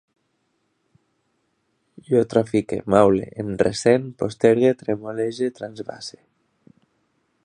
[2.07, 6.19] Jo trafique, maule, em ressent, postergue, tremolege, transvase